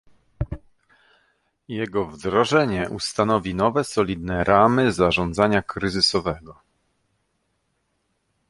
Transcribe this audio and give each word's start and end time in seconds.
Jego 1.67 2.05
wdrożenie 2.05 2.89
ustanowi 2.89 3.55
nowe, 3.55 3.83
solidne 3.83 4.43
ramy 4.43 4.93
zarządzania 4.93 5.61
kryzysowego 5.61 6.59